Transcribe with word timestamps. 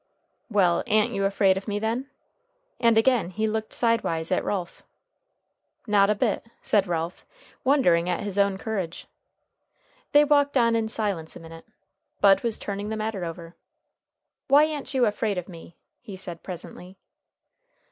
"Well, 0.49 0.81
a'n't 0.87 1.11
you 1.13 1.25
afraid 1.25 1.57
of 1.57 1.67
me, 1.67 1.77
then?" 1.77 2.09
and 2.79 2.97
again 2.97 3.29
he 3.29 3.45
looked 3.47 3.71
sidewise 3.71 4.31
at 4.31 4.43
Ralph. 4.43 4.81
"Not 5.85 6.09
a 6.09 6.15
bit," 6.15 6.47
said 6.63 6.87
Ralph, 6.87 7.23
wondering 7.63 8.09
at 8.09 8.23
his 8.23 8.39
own 8.39 8.57
courage. 8.57 9.05
They 10.11 10.23
walked 10.23 10.57
on 10.57 10.75
in 10.75 10.87
silence 10.87 11.35
a 11.35 11.39
minute. 11.39 11.67
Bud 12.19 12.41
was 12.41 12.57
turning 12.57 12.89
the 12.89 12.97
matter 12.97 13.23
over. 13.23 13.53
"Why 14.47 14.63
a'n't 14.63 14.95
you 14.95 15.05
afraid 15.05 15.37
of 15.37 15.47
me?" 15.47 15.75
he 16.01 16.15
said 16.17 16.41
presently. 16.41 16.97